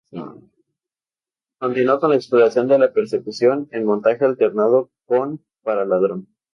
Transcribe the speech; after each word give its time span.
Continuó 1.59 1.99
con 1.99 2.09
la 2.09 2.15
exploración 2.15 2.67
de 2.67 2.79
la 2.79 2.91
persecución 2.91 3.67
en 3.71 3.85
montaje 3.85 4.25
alternado 4.25 4.89
con 5.05 5.45
"¡Para 5.61 5.85
ladrón! 5.85 6.27